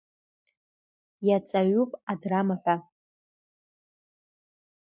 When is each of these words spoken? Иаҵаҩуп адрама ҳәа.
Иаҵаҩуп 1.27 1.91
адрама 2.11 2.55
ҳәа. 2.61 2.75